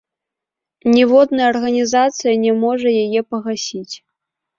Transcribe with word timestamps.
Ніводная 0.93 1.45
арганізацыя 1.53 2.33
не 2.45 2.51
можа 2.63 2.89
яе 3.03 3.21
пагасіць. 3.35 3.95